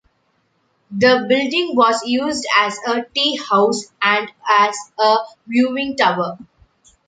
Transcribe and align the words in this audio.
The 0.89 1.27
building 1.29 1.75
was 1.75 2.01
used 2.07 2.43
as 2.57 2.75
a 2.87 3.03
teahouse 3.03 3.91
and 4.01 4.31
as 4.49 4.75
a 4.99 5.15
viewing-tower. 5.45 6.39